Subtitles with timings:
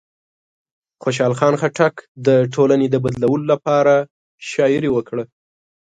[1.03, 1.95] خوشحال خان خټک
[2.27, 3.93] د ټولنې د بدلولو لپاره
[4.51, 5.23] شاعري وکړه.